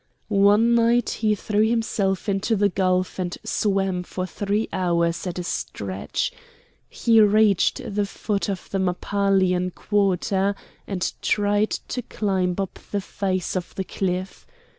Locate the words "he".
1.11-1.35, 6.89-7.21